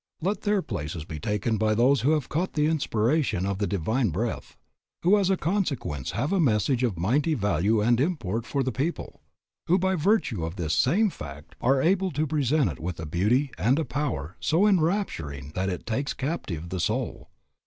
Let 0.19 0.41
their 0.41 0.63
places 0.63 1.05
be 1.05 1.19
taken 1.19 1.57
by 1.59 1.75
those 1.75 2.01
who 2.01 2.13
have 2.13 2.27
caught 2.27 2.53
the 2.53 2.65
inspiration 2.65 3.45
of 3.45 3.59
the 3.59 3.67
Divine 3.67 4.09
Breath, 4.09 4.57
who 5.03 5.15
as 5.15 5.29
a 5.29 5.37
consequence 5.37 6.09
have 6.17 6.33
a 6.33 6.39
message 6.39 6.81
of 6.81 6.97
mighty 6.97 7.35
value 7.35 7.81
and 7.81 8.01
import 8.01 8.47
for 8.47 8.63
the 8.63 8.71
people, 8.71 9.21
who 9.67 9.77
by 9.77 9.93
virtue 9.93 10.43
of 10.43 10.55
this 10.55 10.73
same 10.73 11.11
fact 11.11 11.53
are 11.61 11.83
able 11.83 12.09
to 12.13 12.25
present 12.25 12.71
it 12.71 12.79
with 12.79 12.99
a 12.99 13.05
beauty 13.05 13.51
and 13.59 13.77
a 13.77 13.85
power 13.85 14.35
so 14.39 14.65
enrapturing 14.65 15.51
that 15.53 15.69
it 15.69 15.85
takes 15.85 16.15
captive 16.15 16.69
the 16.69 16.79
soul. 16.79 17.29